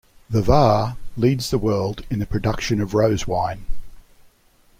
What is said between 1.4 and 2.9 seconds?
the world in the production